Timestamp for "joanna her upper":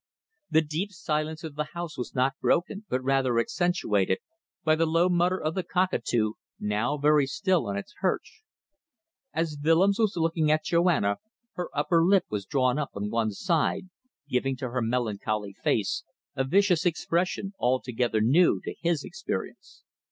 10.63-12.03